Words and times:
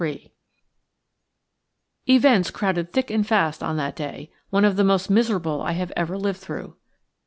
3 0.01 0.31
EVENTS 2.07 2.49
crowded 2.49 2.91
thick 2.91 3.11
and 3.11 3.27
fast 3.27 3.61
on 3.61 3.77
that 3.77 3.95
day–one 3.95 4.65
of 4.65 4.75
the 4.75 4.83
most 4.83 5.11
miserable 5.11 5.61
I 5.61 5.73
have 5.73 5.93
ever 5.95 6.17
lived 6.17 6.39
through. 6.39 6.75